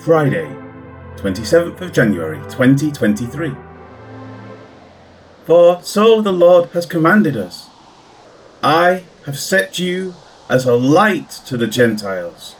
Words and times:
Friday, 0.00 0.46
27th 1.16 1.78
of 1.82 1.92
January 1.92 2.38
2023. 2.48 3.54
For 5.44 5.82
so 5.82 6.22
the 6.22 6.32
Lord 6.32 6.70
has 6.70 6.86
commanded 6.86 7.36
us 7.36 7.68
I 8.62 9.04
have 9.26 9.38
set 9.38 9.78
you 9.78 10.14
as 10.48 10.64
a 10.64 10.74
light 10.74 11.28
to 11.44 11.58
the 11.58 11.66
Gentiles, 11.66 12.56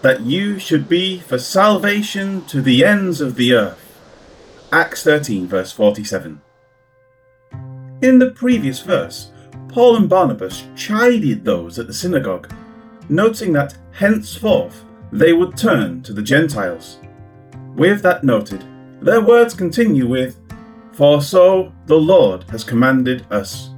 that 0.00 0.22
you 0.22 0.58
should 0.58 0.88
be 0.88 1.20
for 1.20 1.38
salvation 1.38 2.44
to 2.46 2.60
the 2.60 2.84
ends 2.84 3.20
of 3.20 3.36
the 3.36 3.54
earth. 3.54 4.00
Acts 4.72 5.04
13, 5.04 5.46
verse 5.46 5.70
47. 5.70 6.40
In 8.02 8.18
the 8.18 8.32
previous 8.32 8.80
verse, 8.80 9.30
Paul 9.68 9.94
and 9.94 10.08
Barnabas 10.08 10.64
chided 10.74 11.44
those 11.44 11.78
at 11.78 11.86
the 11.86 11.94
synagogue, 11.94 12.52
noting 13.08 13.52
that 13.52 13.76
henceforth 13.92 14.84
they 15.12 15.34
would 15.34 15.56
turn 15.56 16.02
to 16.02 16.14
the 16.14 16.22
Gentiles. 16.22 16.98
With 17.76 18.02
that 18.02 18.24
noted, 18.24 18.64
their 19.02 19.20
words 19.20 19.52
continue 19.52 20.08
with, 20.08 20.38
For 20.92 21.20
so 21.20 21.72
the 21.86 22.00
Lord 22.00 22.44
has 22.44 22.64
commanded 22.64 23.26
us. 23.30 23.70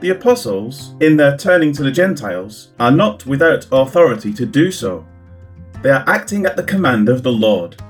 The 0.00 0.10
apostles, 0.10 0.94
in 1.00 1.16
their 1.16 1.36
turning 1.36 1.72
to 1.72 1.82
the 1.82 1.90
Gentiles, 1.90 2.68
are 2.78 2.92
not 2.92 3.26
without 3.26 3.66
authority 3.72 4.32
to 4.34 4.46
do 4.46 4.70
so. 4.70 5.04
They 5.82 5.90
are 5.90 6.04
acting 6.06 6.46
at 6.46 6.56
the 6.56 6.62
command 6.62 7.08
of 7.08 7.24
the 7.24 7.32
Lord. 7.32 7.82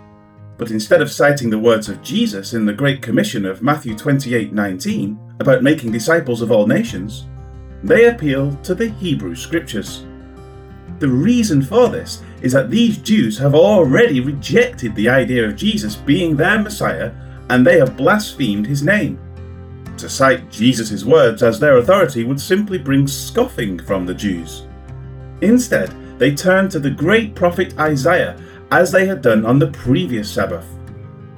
But 0.56 0.70
instead 0.70 1.02
of 1.02 1.12
citing 1.12 1.50
the 1.50 1.58
words 1.58 1.88
of 1.88 2.02
Jesus 2.02 2.55
in 2.55 2.64
the 2.64 2.72
Great 2.72 3.02
Commission 3.02 3.44
of 3.44 3.62
Matthew 3.62 3.94
28:19 3.94 5.19
about 5.38 5.62
making 5.62 5.92
disciples 5.92 6.41
of 6.41 6.50
all 6.50 6.66
nations, 6.66 7.27
they 7.84 8.06
appeal 8.06 8.52
to 8.62 8.74
the 8.74 8.88
Hebrew 8.88 9.34
Scriptures. 9.34 10.05
The 10.98 11.08
reason 11.08 11.62
for 11.62 11.88
this 11.88 12.22
is 12.42 12.52
that 12.52 12.70
these 12.70 12.98
Jews 12.98 13.38
have 13.38 13.54
already 13.54 14.20
rejected 14.20 14.94
the 14.94 15.08
idea 15.08 15.46
of 15.46 15.56
Jesus 15.56 15.94
being 15.94 16.36
their 16.36 16.58
Messiah 16.58 17.12
and 17.50 17.66
they 17.66 17.78
have 17.78 17.96
blasphemed 17.96 18.66
his 18.66 18.82
name. 18.82 19.18
To 19.98 20.08
cite 20.08 20.50
Jesus' 20.50 21.05
words 21.05 21.42
as 21.42 21.58
their 21.58 21.78
authority 21.78 22.24
would 22.24 22.40
simply 22.40 22.78
bring 22.78 23.06
scoffing 23.06 23.78
from 23.78 24.06
the 24.06 24.14
Jews. 24.14 24.66
Instead, 25.40 25.94
they 26.18 26.34
turned 26.34 26.70
to 26.72 26.80
the 26.80 26.90
great 26.90 27.34
prophet 27.34 27.78
Isaiah 27.78 28.40
as 28.70 28.90
they 28.90 29.06
had 29.06 29.22
done 29.22 29.46
on 29.46 29.58
the 29.58 29.70
previous 29.70 30.30
Sabbath. 30.30 30.66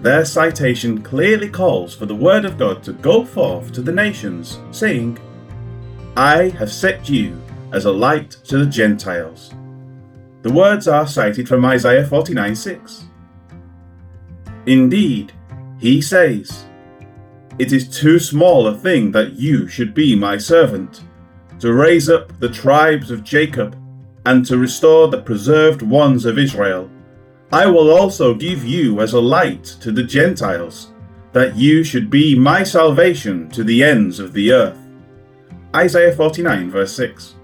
Their 0.01 0.25
citation 0.25 1.03
clearly 1.03 1.51
calls 1.51 1.95
for 1.95 2.07
the 2.07 2.15
word 2.15 2.47
of 2.47 2.57
God 2.57 2.83
to 2.85 2.95
go 2.95 3.25
forth 3.25 3.73
to 3.73 3.83
the 3.83 3.93
nations, 3.93 4.59
saying, 4.71 5.19
I 6.17 6.49
have 6.51 6.73
set 6.73 7.09
you 7.09 7.39
as 7.73 7.85
a 7.85 7.93
light 7.93 8.31
to 8.45 8.59
the 8.59 8.67
Gentiles. 8.67 9.55
The 10.43 10.53
words 10.53 10.89
are 10.89 11.07
cited 11.07 11.49
from 11.49 11.65
Isaiah 11.65 12.07
49 12.07 12.55
6. 12.55 13.05
Indeed, 14.67 15.33
he 15.79 16.01
says, 16.01 16.67
it 17.61 17.73
is 17.73 17.89
too 17.89 18.19
small 18.19 18.67
a 18.67 18.75
thing 18.75 19.13
that 19.13 19.35
you 19.35 19.69
should 19.69 19.93
be 19.93 20.17
my 20.17 20.39
servant, 20.39 21.03
to 21.59 21.75
raise 21.75 22.09
up 22.09 22.41
the 22.41 22.49
tribes 22.49 23.11
of 23.11 23.23
Jacob, 23.23 23.77
and 24.25 24.47
to 24.47 24.57
restore 24.57 25.09
the 25.09 25.21
preserved 25.21 25.83
ones 25.83 26.25
of 26.25 26.39
Israel. 26.39 26.91
I 27.53 27.67
will 27.67 27.91
also 27.91 28.33
give 28.33 28.65
you 28.65 29.01
as 29.03 29.13
a 29.13 29.21
light 29.21 29.65
to 29.83 29.93
the 29.93 30.05
Gentiles, 30.05 30.93
that 31.33 31.55
you 31.55 31.85
should 31.85 32.09
be 32.09 32.35
my 32.35 32.63
salvation 32.63 33.51
to 33.51 33.63
the 33.63 33.85
ends 33.85 34.21
of 34.21 34.33
the 34.33 34.53
earth. 34.53 34.79
Isaiah 35.77 36.15
49, 36.17 36.71
verse 36.71 36.95
6. 36.97 37.35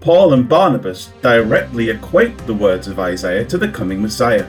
Paul 0.00 0.32
and 0.32 0.48
Barnabas 0.48 1.12
directly 1.20 1.90
equate 1.90 2.38
the 2.46 2.54
words 2.54 2.88
of 2.88 2.98
Isaiah 2.98 3.44
to 3.44 3.58
the 3.58 3.68
coming 3.68 4.00
Messiah. 4.00 4.48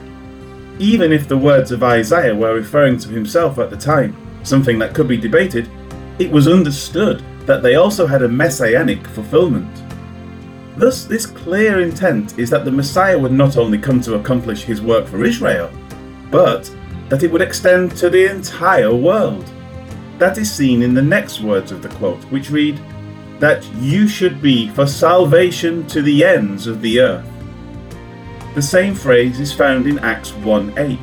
Even 0.78 1.12
if 1.12 1.28
the 1.28 1.36
words 1.36 1.70
of 1.72 1.82
Isaiah 1.82 2.34
were 2.34 2.54
referring 2.54 2.96
to 3.00 3.10
himself 3.10 3.58
at 3.58 3.68
the 3.68 3.76
time, 3.76 4.16
something 4.44 4.78
that 4.78 4.94
could 4.94 5.06
be 5.06 5.18
debated, 5.18 5.68
it 6.18 6.30
was 6.30 6.48
understood 6.48 7.22
that 7.46 7.62
they 7.62 7.74
also 7.74 8.06
had 8.06 8.22
a 8.22 8.28
messianic 8.28 9.06
fulfillment. 9.08 9.82
Thus, 10.78 11.04
this 11.04 11.26
clear 11.26 11.82
intent 11.82 12.38
is 12.38 12.48
that 12.48 12.64
the 12.64 12.72
Messiah 12.72 13.18
would 13.18 13.32
not 13.32 13.58
only 13.58 13.76
come 13.76 14.00
to 14.02 14.14
accomplish 14.14 14.62
his 14.62 14.80
work 14.80 15.06
for 15.06 15.22
Israel, 15.22 15.70
but 16.30 16.74
that 17.10 17.22
it 17.22 17.30
would 17.30 17.42
extend 17.42 17.94
to 17.98 18.08
the 18.08 18.30
entire 18.30 18.94
world. 18.94 19.44
That 20.18 20.38
is 20.38 20.50
seen 20.50 20.82
in 20.82 20.94
the 20.94 21.02
next 21.02 21.42
words 21.42 21.72
of 21.72 21.82
the 21.82 21.90
quote, 21.90 22.24
which 22.24 22.48
read, 22.48 22.80
That 23.42 23.66
you 23.74 24.06
should 24.06 24.40
be 24.40 24.68
for 24.68 24.86
salvation 24.86 25.84
to 25.88 26.00
the 26.00 26.24
ends 26.24 26.68
of 26.68 26.80
the 26.80 27.00
earth. 27.00 27.26
The 28.54 28.62
same 28.62 28.94
phrase 28.94 29.40
is 29.40 29.52
found 29.52 29.88
in 29.88 29.98
Acts 29.98 30.32
1 30.32 30.78
8. 30.78 30.98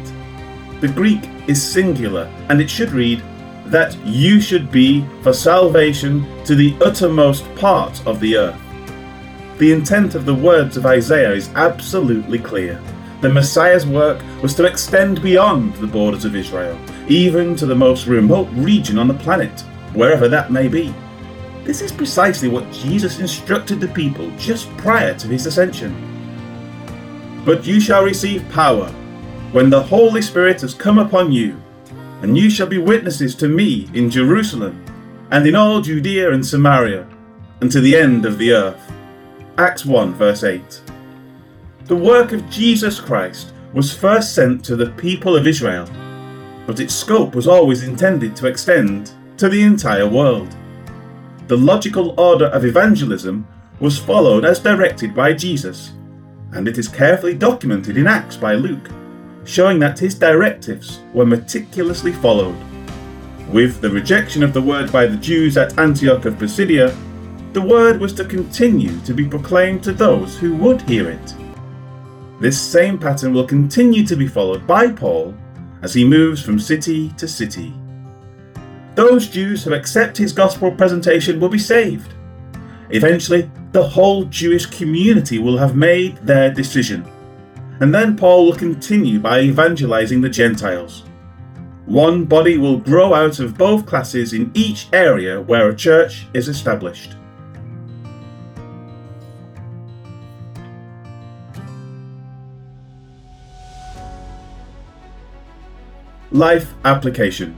The 0.80 0.88
Greek 0.88 1.20
is 1.50 1.62
singular, 1.62 2.32
and 2.48 2.62
it 2.62 2.70
should 2.70 2.94
read, 2.94 3.22
That 3.66 3.94
you 4.06 4.40
should 4.40 4.72
be 4.72 5.06
for 5.22 5.34
salvation 5.34 6.26
to 6.46 6.56
the 6.56 6.78
uttermost 6.80 7.44
part 7.56 8.08
of 8.08 8.22
the 8.22 8.38
earth. 8.38 8.62
The 9.58 9.74
intent 9.74 10.16
of 10.16 10.26
the 10.26 10.34
words 10.34 10.78
of 10.78 10.86
Isaiah 10.86 11.34
is 11.34 11.50
absolutely 11.56 12.40
clear. 12.40 12.82
The 13.20 13.28
Messiah's 13.28 13.86
work 13.86 14.24
was 14.42 14.56
to 14.56 14.64
extend 14.64 15.22
beyond 15.22 15.74
the 15.74 15.88
borders 15.88 16.24
of 16.24 16.38
Israel, 16.38 16.80
even 17.10 17.58
to 17.58 17.66
the 17.66 17.76
most 17.76 18.08
remote 18.08 18.48
region 18.54 18.98
on 18.98 19.10
the 19.10 19.14
planet, 19.26 19.60
wherever 19.92 20.30
that 20.30 20.54
may 20.54 20.70
be. 20.70 20.96
This 21.70 21.82
is 21.82 21.92
precisely 21.92 22.48
what 22.48 22.72
Jesus 22.72 23.20
instructed 23.20 23.80
the 23.80 23.90
people 23.90 24.32
just 24.40 24.76
prior 24.78 25.14
to 25.14 25.28
his 25.28 25.46
ascension. 25.46 25.94
But 27.46 27.64
you 27.64 27.80
shall 27.80 28.04
receive 28.04 28.50
power 28.50 28.88
when 29.52 29.70
the 29.70 29.84
Holy 29.84 30.24
Spirit 30.24 30.62
has 30.62 30.74
come 30.74 30.98
upon 30.98 31.32
you, 31.32 31.62
and 32.24 32.36
you 32.36 32.50
shall 32.50 32.66
be 32.66 32.80
witnesses 32.80 33.36
to 33.36 33.48
me 33.48 33.88
in 33.94 34.10
Jerusalem, 34.10 34.84
and 35.30 35.46
in 35.46 35.54
all 35.54 35.80
Judea 35.80 36.34
and 36.34 36.44
Samaria, 36.44 37.08
and 37.62 37.72
to 37.72 37.82
the 37.82 37.96
end 37.96 38.26
of 38.26 38.40
the 38.40 38.52
earth. 38.52 38.92
Acts 39.60 39.86
1, 39.86 40.16
verse 40.16 40.44
8. 40.44 40.82
The 41.84 41.96
work 41.96 42.32
of 42.32 42.50
Jesus 42.50 43.00
Christ 43.00 43.54
was 43.76 43.94
first 43.94 44.34
sent 44.34 44.66
to 44.66 44.76
the 44.76 44.90
people 44.94 45.36
of 45.36 45.46
Israel, 45.46 45.88
but 46.66 46.80
its 46.80 46.96
scope 46.96 47.36
was 47.36 47.48
always 47.48 47.84
intended 47.84 48.36
to 48.38 48.48
extend 48.48 49.12
to 49.38 49.50
the 49.50 49.62
entire 49.62 50.10
world. 50.10 50.56
The 51.50 51.58
logical 51.58 52.18
order 52.18 52.46
of 52.46 52.64
evangelism 52.64 53.46
was 53.82 53.98
followed 53.98 54.46
as 54.46 54.60
directed 54.60 55.14
by 55.14 55.34
Jesus, 55.34 55.92
and 56.54 56.68
it 56.68 56.78
is 56.78 56.88
carefully 56.88 57.34
documented 57.34 57.98
in 57.98 58.08
Acts 58.08 58.38
by 58.38 58.54
Luke 58.54 58.90
showing 59.50 59.80
that 59.80 59.98
his 59.98 60.14
directives 60.14 61.02
were 61.12 61.26
meticulously 61.26 62.14
followed. 62.14 62.56
With 63.52 63.82
the 63.82 63.90
rejection 63.90 64.44
of 64.44 64.54
the 64.54 64.62
word 64.62 64.92
by 64.92 65.08
the 65.08 65.18
Jews 65.18 65.58
at 65.58 65.78
Antioch 65.80 66.26
of 66.26 66.38
Pisidia, 66.38 66.96
the 67.54 67.62
word 67.62 68.00
was 68.00 68.14
to 68.14 68.26
continue 68.26 69.00
to 69.02 69.14
be 69.16 69.28
proclaimed 69.28 69.84
to 69.86 69.92
those 69.92 70.38
who 70.38 70.56
would 70.58 70.84
hear 70.84 71.10
it. 71.10 71.34
This 72.40 72.62
same 72.62 73.00
pattern 73.00 73.34
will 73.34 73.48
continue 73.48 74.06
to 74.06 74.16
be 74.16 74.28
followed 74.28 74.68
by 74.68 74.92
Paul 74.92 75.34
as 75.82 75.96
he 75.96 76.06
moves 76.06 76.44
from 76.44 76.60
city 76.60 77.10
to 77.18 77.28
city. 77.28 77.74
Those 78.96 79.28
Jews 79.28 79.64
who 79.64 79.74
accept 79.74 80.18
his 80.18 80.34
gospel 80.34 80.72
presentation 80.72 81.40
will 81.40 81.50
be 81.50 81.60
saved. 81.60 82.14
Eventually, 82.90 83.50
the 83.72 83.88
whole 83.88 84.26
Jewish 84.26 84.66
community 84.66 85.40
will 85.40 85.58
have 85.58 85.76
made 85.76 86.18
their 86.18 86.52
decision 86.52 87.06
and 87.80 87.96
then 87.96 88.18
Paul 88.18 88.46
will 88.46 88.56
continue 88.56 89.20
by 89.20 89.40
evangelizing 89.40 90.20
the 90.22 90.30
Gentiles. 90.30 91.04
One 91.86 92.26
body 92.26 92.58
will 92.58 92.78
grow 92.78 93.14
out 93.14 93.40
of 93.40 93.58
both 93.58 93.86
classes 93.86 94.34
in 94.34 94.52
each 94.54 94.88
area 94.92 95.42
where 95.42 95.70
a 95.70 95.76
church 95.76 96.28
is 96.34 96.50
established. 96.50 97.16
Life 106.32 106.74
application. 106.86 107.58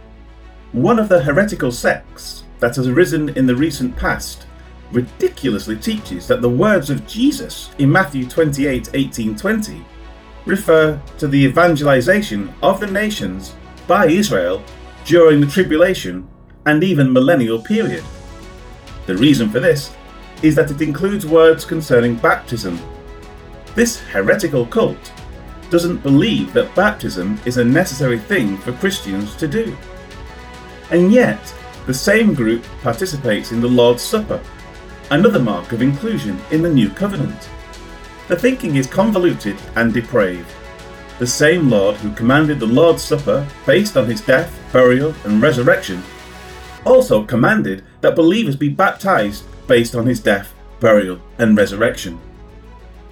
One 0.73 0.99
of 0.99 1.09
the 1.09 1.21
heretical 1.21 1.69
sects 1.69 2.45
that 2.59 2.77
has 2.77 2.87
arisen 2.87 3.27
in 3.29 3.45
the 3.45 3.55
recent 3.55 3.93
past 3.97 4.47
ridiculously 4.93 5.75
teaches 5.75 6.27
that 6.27 6.41
the 6.41 6.49
words 6.49 6.89
of 6.89 7.05
Jesus 7.05 7.71
in 7.77 7.91
Matthew 7.91 8.25
28 8.25 8.91
18 8.93 9.35
20 9.35 9.85
refer 10.45 11.01
to 11.17 11.27
the 11.27 11.43
evangelization 11.43 12.53
of 12.63 12.79
the 12.79 12.87
nations 12.87 13.53
by 13.85 14.07
Israel 14.07 14.63
during 15.03 15.41
the 15.41 15.47
tribulation 15.47 16.25
and 16.65 16.85
even 16.85 17.11
millennial 17.11 17.61
period. 17.61 18.05
The 19.07 19.17
reason 19.17 19.49
for 19.49 19.59
this 19.59 19.93
is 20.41 20.55
that 20.55 20.71
it 20.71 20.81
includes 20.81 21.25
words 21.25 21.65
concerning 21.65 22.15
baptism. 22.15 22.79
This 23.75 23.99
heretical 23.99 24.65
cult 24.67 25.11
doesn't 25.69 25.97
believe 25.97 26.53
that 26.53 26.73
baptism 26.75 27.41
is 27.45 27.57
a 27.57 27.65
necessary 27.65 28.19
thing 28.19 28.57
for 28.57 28.71
Christians 28.71 29.35
to 29.35 29.49
do. 29.49 29.75
And 30.91 31.11
yet, 31.11 31.53
the 31.87 31.93
same 31.93 32.33
group 32.33 32.63
participates 32.81 33.51
in 33.51 33.61
the 33.61 33.67
Lord's 33.67 34.03
Supper, 34.03 34.41
another 35.09 35.39
mark 35.39 35.71
of 35.71 35.81
inclusion 35.81 36.39
in 36.51 36.61
the 36.61 36.69
New 36.69 36.89
Covenant. 36.89 37.49
The 38.27 38.35
thinking 38.35 38.75
is 38.75 38.87
convoluted 38.87 39.57
and 39.75 39.93
depraved. 39.93 40.47
the 41.21 41.27
same 41.27 41.69
Lord 41.69 41.97
who 41.97 42.11
commanded 42.13 42.59
the 42.59 42.65
Lord's 42.65 43.03
Supper 43.03 43.47
based 43.67 43.95
on 43.95 44.07
his 44.07 44.21
death, 44.21 44.59
burial, 44.73 45.13
and 45.23 45.39
resurrection, 45.39 46.01
also 46.83 47.23
commanded 47.23 47.83
that 48.01 48.15
believers 48.15 48.55
be 48.55 48.69
baptized 48.69 49.43
based 49.67 49.93
on 49.93 50.07
his 50.07 50.19
death, 50.19 50.51
burial, 50.79 51.21
and 51.37 51.55
resurrection. 51.55 52.19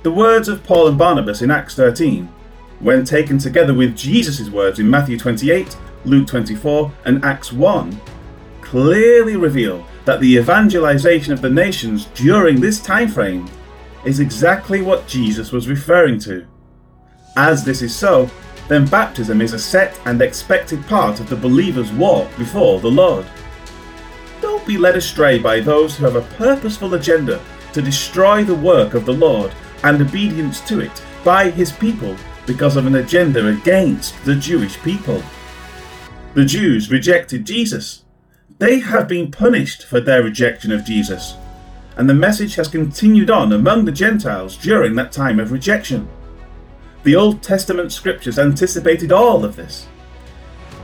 The 0.02 0.10
words 0.10 0.48
of 0.48 0.64
Paul 0.64 0.88
and 0.88 0.98
Barnabas 0.98 1.44
in 1.44 1.52
Acts 1.52 1.76
13, 1.76 2.26
when 2.80 3.06
taken 3.06 3.38
together 3.38 3.76
with 3.76 3.96
Jesus' 3.96 4.50
words 4.50 4.80
in 4.80 4.90
Matthew 4.90 5.20
28, 5.20 5.78
Luke 6.06 6.28
24, 6.28 6.92
and 7.06 7.24
Acts 7.26 7.52
1, 7.52 8.00
clearly 8.62 9.36
reveal 9.36 9.86
that 10.06 10.20
the 10.20 10.38
evangelization 10.38 11.34
of 11.34 11.42
the 11.42 11.50
nations 11.50 12.06
during 12.16 12.60
this 12.60 12.80
time 12.80 13.08
frame 13.08 13.50
is 14.06 14.20
exactly 14.20 14.82
what 14.82 15.08
Jesus 15.08 15.52
was 15.52 15.68
referring 15.68 16.20
to. 16.20 16.46
As 17.36 17.64
this 17.64 17.82
is 17.82 17.96
so, 17.96 18.30
then 18.68 18.86
baptism 18.86 19.42
is 19.42 19.54
a 19.54 19.60
set 19.60 20.00
and 20.06 20.22
expected 20.22 20.86
part 20.86 21.20
of 21.20 21.30
the 21.30 21.36
believer's 21.36 21.92
walk 21.92 22.30
before 22.38 22.80
the 22.80 22.92
Lord. 22.92 23.26
Don't 24.42 24.66
be 24.66 24.78
led 24.78 24.96
astray 24.96 25.40
by 25.40 25.60
those 25.60 25.98
who 25.98 26.06
have 26.06 26.16
a 26.16 26.36
purposeful 26.36 26.94
agenda 26.94 27.42
to 27.74 27.82
destroy 27.82 28.44
the 28.44 28.56
work 28.56 28.94
of 28.94 29.06
the 29.06 29.14
Lord 29.14 29.52
and 29.84 30.02
obedience 30.02 30.62
to 30.62 30.80
it 30.80 31.04
by 31.24 31.50
his 31.50 31.72
people 31.72 32.16
because 32.46 32.76
of 32.78 32.86
an 32.86 32.96
agenda 32.96 33.48
against 33.48 34.24
the 34.26 34.36
Jewish 34.36 34.80
people. 34.82 35.22
The 36.40 36.46
Jews 36.46 36.90
rejected 36.90 37.46
Jesus. 37.46 38.06
They 38.60 38.80
have 38.80 39.10
been 39.10 39.30
punished 39.30 39.86
for 39.86 40.00
their 40.00 40.24
rejection 40.24 40.72
of 40.72 40.86
Jesus, 40.86 41.36
and 41.98 42.10
the 42.10 42.14
message 42.14 42.56
has 42.56 42.70
continued 42.70 43.30
on 43.30 43.52
among 43.52 43.84
the 43.84 43.92
Gentiles 43.92 44.56
during 44.56 44.96
that 44.96 45.12
time 45.12 45.42
of 45.42 45.52
rejection. 45.52 46.08
The 47.04 47.14
Old 47.14 47.44
Testament 47.44 47.92
scriptures 47.92 48.40
anticipated 48.40 49.12
all 49.12 49.44
of 49.44 49.58
this. 49.58 49.88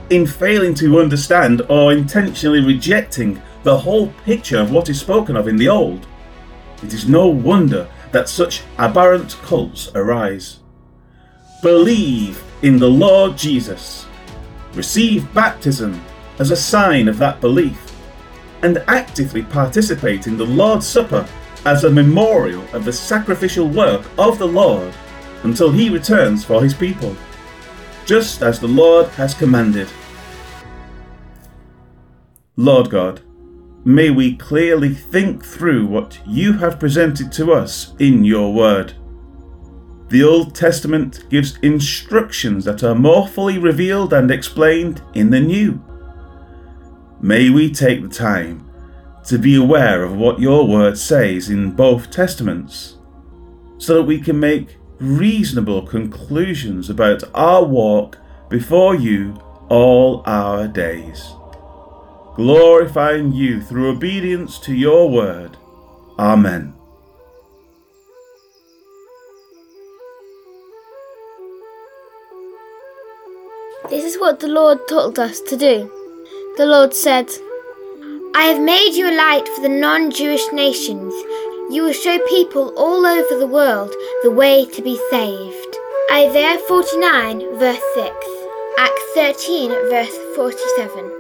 In 0.10 0.28
failing 0.28 0.74
to 0.74 1.00
understand 1.00 1.62
or 1.70 1.94
intentionally 1.94 2.60
rejecting 2.60 3.42
the 3.64 3.78
whole 3.78 4.10
picture 4.26 4.60
of 4.60 4.74
what 4.74 4.90
is 4.90 5.00
spoken 5.00 5.38
of 5.38 5.48
in 5.48 5.56
the 5.56 5.70
Old, 5.70 6.06
it 6.84 6.94
is 6.94 7.08
no 7.08 7.28
wonder 7.28 7.88
that 8.12 8.28
such 8.28 8.62
aberrant 8.78 9.38
cults 9.42 9.90
arise. 9.96 10.60
Believe 11.62 12.44
in 12.62 12.78
the 12.78 12.90
Lord 12.90 13.38
Jesus. 13.38 14.06
Receive 14.76 15.34
baptism 15.34 16.02
as 16.40 16.52
a 16.52 16.56
sign 16.56 17.08
of 17.08 17.18
that 17.18 17.40
belief, 17.40 17.94
and 18.62 18.84
actively 18.88 19.44
participate 19.44 20.28
in 20.28 20.38
the 20.38 20.46
Lord's 20.46 20.86
Supper 20.86 21.28
as 21.66 21.84
a 21.84 21.92
memorial 21.92 22.64
of 22.74 22.86
the 22.86 22.94
sacrificial 22.94 23.68
work 23.68 24.06
of 24.18 24.38
the 24.38 24.48
Lord 24.48 24.94
until 25.44 25.72
he 25.72 25.90
returns 25.90 26.44
for 26.44 26.62
his 26.62 26.74
people, 26.74 27.16
just 28.06 28.42
as 28.42 28.60
the 28.60 28.68
Lord 28.68 29.08
has 29.10 29.34
commanded. 29.34 29.88
Lord 32.56 32.90
God, 32.90 33.22
may 33.84 34.10
we 34.10 34.36
clearly 34.36 34.94
think 34.94 35.44
through 35.44 35.86
what 35.86 36.20
you 36.26 36.54
have 36.54 36.80
presented 36.80 37.32
to 37.34 37.54
us 37.54 37.94
in 38.00 38.24
your 38.24 38.54
word. 38.54 38.94
The 40.10 40.24
Old 40.24 40.54
Testament 40.54 41.26
gives 41.30 41.58
instructions 41.60 42.66
that 42.66 42.84
are 42.84 42.96
more 42.96 43.28
fully 43.28 43.58
revealed 43.58 44.14
and 44.14 44.30
explained 44.30 45.02
in 45.14 45.32
the 45.32 45.40
New. 45.40 45.84
May 47.22 47.50
we 47.50 47.72
take 47.72 48.04
the 48.04 48.10
time 48.10 48.70
to 49.26 49.40
be 49.40 49.56
aware 49.56 50.04
of 50.04 50.16
what 50.16 50.40
your 50.40 50.68
word 50.68 50.98
says 50.98 51.50
in 51.50 51.72
both 51.72 52.12
Testaments, 52.12 52.98
so 53.80 53.96
that 53.96 54.04
we 54.04 54.20
can 54.22 54.40
make 54.40 54.78
reasonable 55.00 55.82
conclusions 55.82 56.90
about 56.90 57.24
our 57.34 57.64
walk 57.64 58.20
before 58.50 58.96
you 58.96 59.34
all 59.70 60.22
our 60.28 60.68
days. 60.68 61.34
Glorifying 62.36 63.34
you 63.34 63.62
through 63.62 63.90
obedience 63.90 64.60
to 64.60 64.76
your 64.76 65.10
word. 65.10 65.58
Amen. 66.20 66.74
This 73.90 74.04
is 74.04 74.20
what 74.20 74.40
the 74.40 74.48
Lord 74.48 74.88
told 74.88 75.20
us 75.20 75.40
to 75.42 75.56
do. 75.56 75.92
The 76.58 76.66
Lord 76.66 76.94
said, 76.94 77.30
I 78.36 78.46
have 78.46 78.60
made 78.60 78.96
you 78.96 79.08
a 79.08 79.16
light 79.16 79.48
for 79.48 79.62
the 79.62 79.70
non 79.70 80.10
Jewish 80.10 80.46
nations. 80.52 81.14
You 81.70 81.84
will 81.84 81.94
show 81.94 82.18
people 82.28 82.74
all 82.78 83.06
over 83.06 83.38
the 83.38 83.48
world 83.48 83.94
the 84.24 84.32
way 84.32 84.66
to 84.66 84.82
be 84.82 85.00
saved. 85.12 85.78
Isaiah 86.12 86.58
49, 86.68 87.60
verse 87.60 87.82
6, 87.94 88.16
Acts 88.80 89.04
13, 89.14 89.70
verse 89.70 90.18
47. 90.36 91.15